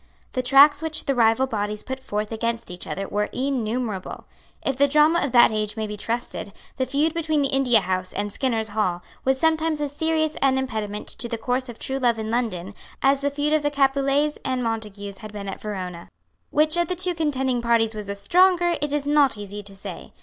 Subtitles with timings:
[0.31, 4.25] The tracts which the rival bodies put forth against each other were innumerable.
[4.65, 8.11] If the drama of that age may be trusted, the feud between the India House
[8.11, 12.17] and Skinners' Hall was sometimes as serious an impediment to the course of true love
[12.17, 16.09] in London as the feud of the Capulets and Montagues had been at Verona.
[16.49, 20.13] Which of the two contending parties was the stronger it is not easy to say.